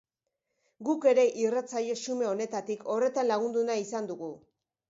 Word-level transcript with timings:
Guk 0.87 1.05
ere 1.11 1.25
irratsaio 1.43 1.97
xume 2.05 2.31
honetatik 2.31 2.83
horretan 2.95 3.33
lagundu 3.33 3.67
nahi 3.71 3.89
izan 3.89 4.13
dugu. 4.15 4.33